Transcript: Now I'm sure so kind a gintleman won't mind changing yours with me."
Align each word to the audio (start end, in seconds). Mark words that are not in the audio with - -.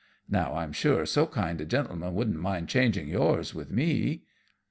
Now 0.27 0.55
I'm 0.55 0.71
sure 0.73 1.05
so 1.05 1.27
kind 1.27 1.61
a 1.61 1.63
gintleman 1.67 2.13
won't 2.13 2.33
mind 2.35 2.67
changing 2.69 3.07
yours 3.07 3.53
with 3.53 3.69
me." 3.69 4.23